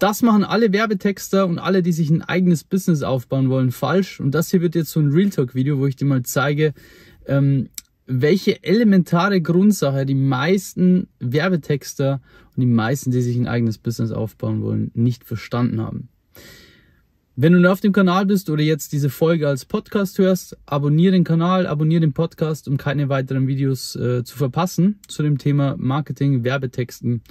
[0.00, 4.18] das machen alle Werbetexter und alle, die sich ein eigenes Business aufbauen wollen, falsch.
[4.18, 6.72] Und das hier wird jetzt so ein Real Talk Video, wo ich dir mal zeige,
[7.26, 7.68] ähm,
[8.06, 12.20] welche elementare Grundsache die meisten Werbetexter
[12.56, 16.08] und die meisten, die sich ein eigenes Business aufbauen wollen, nicht verstanden haben.
[17.36, 21.24] Wenn du auf dem Kanal bist oder jetzt diese Folge als Podcast hörst, abonniere den
[21.24, 26.42] Kanal, abonniere den Podcast, um keine weiteren Videos äh, zu verpassen zu dem Thema Marketing,
[26.42, 27.22] Werbetexten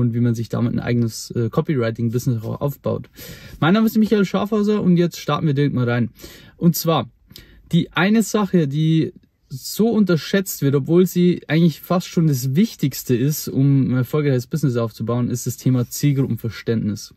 [0.00, 3.10] und wie man sich damit ein eigenes äh, Copywriting-Business auch aufbaut.
[3.60, 6.10] Mein Name ist Michael Schafhauser und jetzt starten wir direkt mal rein.
[6.56, 7.08] Und zwar,
[7.72, 9.12] die eine Sache, die
[9.48, 14.76] so unterschätzt wird, obwohl sie eigentlich fast schon das Wichtigste ist, um ein erfolgreiches Business
[14.76, 17.14] aufzubauen, ist das Thema Zielgruppenverständnis.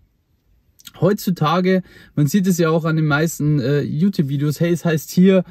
[1.02, 1.84] Heutzutage,
[2.16, 5.44] man sieht es ja auch an den meisten äh, YouTube-Videos, hey, es heißt hier,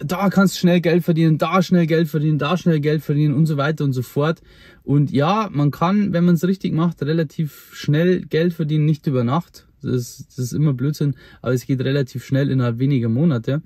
[0.00, 3.46] da kannst du schnell Geld verdienen, da schnell Geld verdienen, da schnell Geld verdienen und
[3.46, 4.40] so weiter und so fort.
[4.82, 9.24] Und ja, man kann, wenn man es richtig macht, relativ schnell Geld verdienen, nicht über
[9.24, 9.66] Nacht.
[9.82, 13.62] Das ist, das ist immer Blödsinn, aber es geht relativ schnell innerhalb weniger Monate.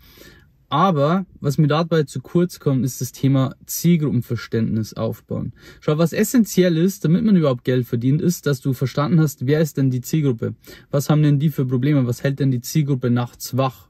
[0.70, 5.55] Aber was mir dabei zu kurz kommt, ist das Thema Zielgruppenverständnis aufbauen.
[5.80, 9.61] Schau, was essentiell ist, damit man überhaupt Geld verdient, ist, dass du verstanden hast, wer
[9.61, 10.55] ist denn die Zielgruppe?
[10.91, 12.06] Was haben denn die für Probleme?
[12.06, 13.89] Was hält denn die Zielgruppe nachts wach?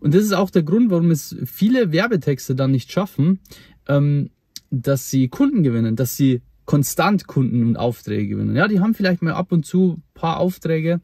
[0.00, 3.40] Und das ist auch der Grund, warum es viele Werbetexte dann nicht schaffen,
[3.88, 4.30] ähm,
[4.70, 8.54] dass sie Kunden gewinnen, dass sie konstant Kunden und Aufträge gewinnen.
[8.54, 11.00] Ja, die haben vielleicht mal ab und zu paar Aufträge,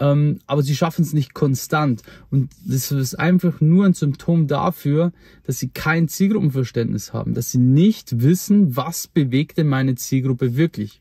[0.00, 2.02] ähm, aber sie schaffen es nicht konstant.
[2.30, 5.12] Und das ist einfach nur ein Symptom dafür,
[5.44, 11.00] dass sie kein Zielgruppenverständnis haben, dass sie nicht wissen, was bewegt denn meine Zielgruppe wirklich.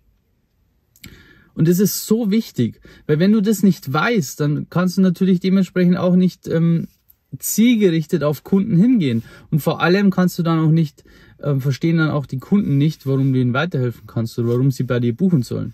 [1.57, 5.39] Und das ist so wichtig, weil wenn du das nicht weißt, dann kannst du natürlich
[5.39, 6.87] dementsprechend auch nicht ähm,
[7.39, 9.23] zielgerichtet auf Kunden hingehen.
[9.49, 11.03] Und vor allem kannst du dann auch nicht,
[11.39, 14.83] äh, verstehen dann auch die Kunden nicht, warum du ihnen weiterhelfen kannst oder warum sie
[14.83, 15.73] bei dir buchen sollen.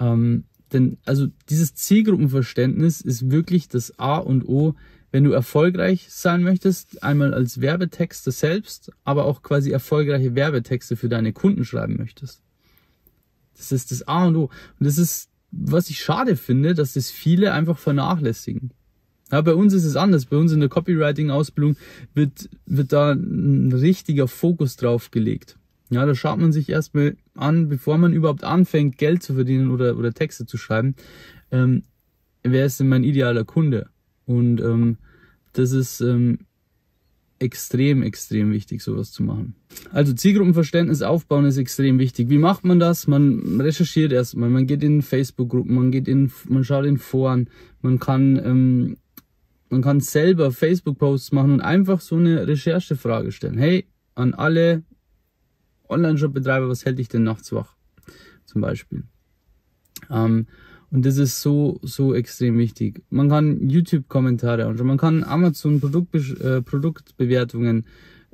[0.00, 4.74] Ähm, denn also dieses Zielgruppenverständnis ist wirklich das A und O,
[5.12, 11.10] wenn du erfolgreich sein möchtest, einmal als Werbetexter selbst, aber auch quasi erfolgreiche Werbetexte für
[11.10, 12.40] deine Kunden schreiben möchtest.
[13.58, 14.42] Das ist das A und O.
[14.44, 18.72] Und das ist, was ich schade finde, dass das viele einfach vernachlässigen.
[19.30, 20.26] Ja, bei uns ist es anders.
[20.26, 21.76] Bei uns in der Copywriting-Ausbildung
[22.14, 25.58] wird, wird da ein richtiger Fokus drauf gelegt.
[25.90, 29.96] Ja, da schaut man sich erstmal an, bevor man überhaupt anfängt, Geld zu verdienen oder,
[29.96, 30.94] oder Texte zu schreiben,
[31.50, 31.82] ähm,
[32.42, 33.88] wer ist denn mein idealer Kunde?
[34.26, 34.98] Und ähm,
[35.52, 36.40] das ist ähm,
[37.38, 39.54] extrem, extrem wichtig, sowas zu machen.
[39.90, 42.28] Also Zielgruppenverständnis aufbauen ist extrem wichtig.
[42.30, 43.06] Wie macht man das?
[43.06, 47.48] Man recherchiert erstmal, man geht in Facebook-Gruppen, man geht in, man schaut in Foren,
[47.80, 48.96] man kann, ähm,
[49.70, 53.58] man kann selber Facebook-Posts machen und einfach so eine Recherchefrage stellen.
[53.58, 54.82] Hey, an alle
[55.88, 57.76] Online-Shop-Betreiber, was hält dich denn nachts wach?
[58.44, 59.04] Zum Beispiel.
[60.10, 60.46] Ähm,
[60.90, 63.02] und das ist so, so extrem wichtig.
[63.10, 67.84] Man kann YouTube-Kommentare anschauen, man kann Amazon Produktbe äh, Produktbewertungen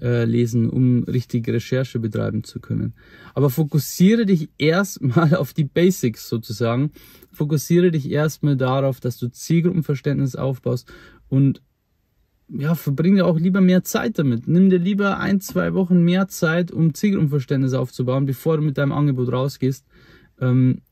[0.01, 2.95] äh, lesen, um richtig Recherche betreiben zu können.
[3.35, 6.91] Aber fokussiere dich erstmal auf die Basics sozusagen.
[7.33, 10.93] Fokussiere dich erstmal darauf, dass du Zielgruppenverständnis aufbaust
[11.29, 11.63] und
[12.49, 14.47] ja, verbringe auch lieber mehr Zeit damit.
[14.47, 18.93] Nimm dir lieber ein, zwei Wochen mehr Zeit, um Zielgruppenverständnis aufzubauen, bevor du mit deinem
[18.93, 19.87] Angebot rausgehst.
[20.41, 20.83] Ähm,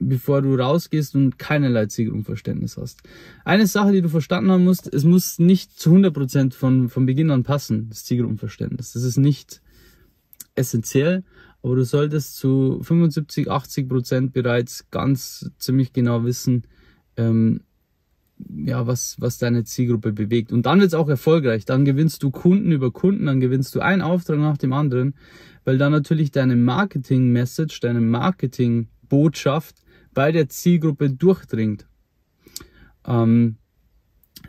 [0.00, 3.02] bevor du rausgehst und keinerlei Zielgruppenverständnis hast.
[3.44, 7.30] Eine Sache, die du verstanden haben musst, es muss nicht zu 100% von, von Beginn
[7.30, 8.94] an passen, das Zielgruppenverständnis.
[8.94, 9.60] Das ist nicht
[10.54, 11.22] essentiell,
[11.62, 16.64] aber du solltest zu 75, 80% bereits ganz ziemlich genau wissen,
[17.16, 17.60] ähm,
[18.64, 20.50] ja, was, was deine Zielgruppe bewegt.
[20.50, 21.66] Und dann wird es auch erfolgreich.
[21.66, 25.14] Dann gewinnst du Kunden über Kunden, dann gewinnst du einen Auftrag nach dem anderen,
[25.64, 29.76] weil dann natürlich deine Marketing-Message, deine Marketing-Botschaft
[30.14, 31.86] bei der Zielgruppe durchdringt.
[33.06, 33.56] Ähm,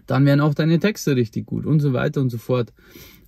[0.08, 2.74] dann werden auch deine Texte richtig gut und so weiter und so fort.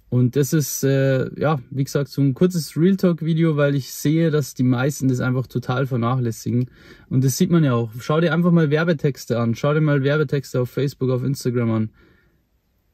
[0.10, 4.30] Und das ist, äh, ja, wie gesagt, so ein kurzes Real Talk-Video, weil ich sehe,
[4.30, 6.70] dass die meisten das einfach total vernachlässigen.
[7.10, 7.90] Und das sieht man ja auch.
[8.00, 9.56] Schau dir einfach mal Werbetexte an.
[9.56, 11.90] Schau dir mal Werbetexte auf Facebook, auf Instagram an.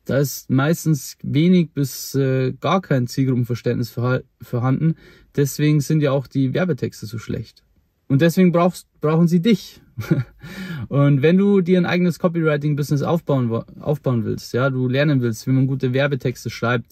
[0.05, 3.93] Da ist meistens wenig bis äh, gar kein Zielgruppenverständnis
[4.41, 4.95] vorhanden.
[5.35, 7.65] Deswegen sind ja auch die Werbetexte so schlecht.
[8.09, 9.81] Und deswegen brauchst, brauchen sie dich.
[10.89, 15.51] und wenn du dir ein eigenes Copywriting-Business aufbauen, aufbauen willst, ja, du lernen willst, wie
[15.51, 16.91] man gute Werbetexte schreibt,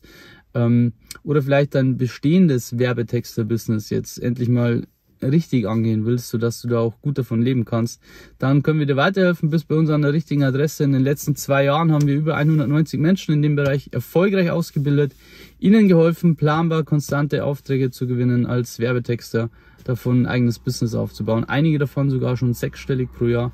[0.54, 0.94] ähm,
[1.24, 4.86] oder vielleicht dein bestehendes Werbetexte-Business jetzt endlich mal
[5.22, 8.02] richtig angehen willst, sodass du da auch gut davon leben kannst,
[8.40, 9.50] dann können wir dir weiterhelfen.
[9.50, 10.84] Bis bei uns an der richtigen Adresse.
[10.84, 15.14] In den letzten zwei Jahren haben wir über 190 Menschen in dem Bereich erfolgreich ausgebildet,
[15.60, 19.50] ihnen geholfen, planbar konstante Aufträge zu gewinnen als Werbetexter,
[19.84, 21.46] davon ein eigenes Business aufzubauen.
[21.46, 23.52] Einige davon sogar schon sechsstellig pro Jahr.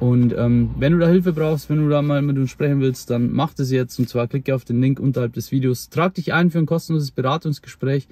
[0.00, 3.10] Und ähm, wenn du da Hilfe brauchst, wenn du da mal mit uns sprechen willst,
[3.10, 3.98] dann mach das jetzt.
[3.98, 5.90] Und zwar klicke auf den Link unterhalb des Videos.
[5.90, 8.08] Trag dich ein für ein kostenloses Beratungsgespräch.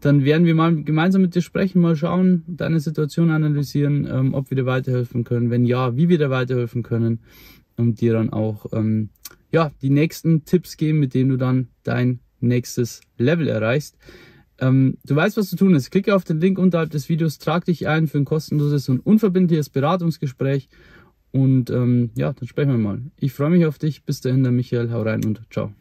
[0.00, 4.50] Dann werden wir mal gemeinsam mit dir sprechen, mal schauen, deine Situation analysieren, ähm, ob
[4.50, 5.48] wir dir weiterhelfen können.
[5.48, 7.20] Wenn ja, wie wir dir weiterhelfen können.
[7.76, 9.10] Und dir dann auch ähm,
[9.52, 13.96] ja, die nächsten Tipps geben, mit denen du dann dein nächstes Level erreichst.
[14.58, 15.90] Ähm, du weißt, was zu tun ist.
[15.92, 19.70] Klicke auf den Link unterhalb des Videos, trag dich ein für ein kostenloses und unverbindliches
[19.70, 20.68] Beratungsgespräch
[21.32, 23.00] und ähm, ja, dann sprechen wir mal.
[23.18, 24.04] Ich freue mich auf dich.
[24.04, 24.90] Bis dahin, der Michael.
[24.90, 25.72] Hau rein und ciao.